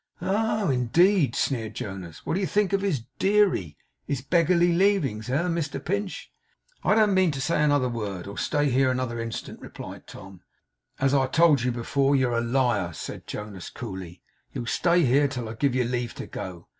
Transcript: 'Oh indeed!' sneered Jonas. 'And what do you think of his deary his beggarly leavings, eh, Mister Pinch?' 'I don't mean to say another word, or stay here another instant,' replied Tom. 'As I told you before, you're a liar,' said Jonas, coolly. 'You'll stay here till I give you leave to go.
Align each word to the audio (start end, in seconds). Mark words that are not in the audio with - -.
'Oh 0.19 0.71
indeed!' 0.71 1.35
sneered 1.35 1.75
Jonas. 1.75 2.17
'And 2.17 2.25
what 2.25 2.33
do 2.33 2.39
you 2.39 2.47
think 2.47 2.73
of 2.73 2.81
his 2.81 3.03
deary 3.19 3.77
his 4.07 4.21
beggarly 4.23 4.71
leavings, 4.73 5.29
eh, 5.29 5.47
Mister 5.47 5.79
Pinch?' 5.79 6.31
'I 6.83 6.95
don't 6.95 7.13
mean 7.13 7.29
to 7.29 7.39
say 7.39 7.63
another 7.63 7.87
word, 7.87 8.25
or 8.25 8.35
stay 8.35 8.71
here 8.71 8.89
another 8.89 9.19
instant,' 9.19 9.59
replied 9.61 10.07
Tom. 10.07 10.41
'As 10.99 11.13
I 11.13 11.27
told 11.27 11.61
you 11.61 11.71
before, 11.71 12.15
you're 12.15 12.33
a 12.35 12.41
liar,' 12.41 12.93
said 12.93 13.27
Jonas, 13.27 13.69
coolly. 13.69 14.23
'You'll 14.51 14.65
stay 14.65 15.05
here 15.05 15.27
till 15.27 15.47
I 15.47 15.53
give 15.53 15.75
you 15.75 15.83
leave 15.83 16.15
to 16.15 16.25
go. 16.25 16.67